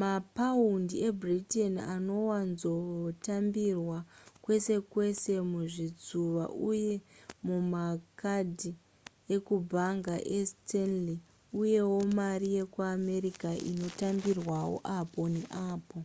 mapaundi 0.00 0.94
ebritain 1.08 1.74
anowanzotambirwa 1.94 3.98
kwese 4.44 4.74
kwese 4.92 5.32
muzvitsuva 5.50 6.44
uye 6.70 6.94
mumakadhi 7.46 8.72
ekubhanga 9.34 10.14
estanley 10.38 11.18
uyewo 11.60 11.98
mari 12.18 12.46
yekuamerica 12.56 13.50
inotambirwawo 13.70 14.76
apo 14.98 15.22
neapo 15.34 15.98